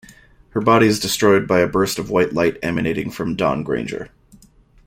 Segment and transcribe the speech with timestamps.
[0.49, 4.09] Her body is destroyed by a burst of white light emanating from Dawn Granger.